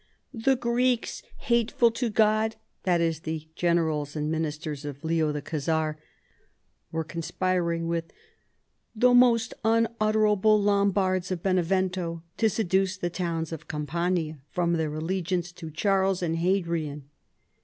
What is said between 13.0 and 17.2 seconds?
towns in Campania from their allegiance to Charles and Hadrian.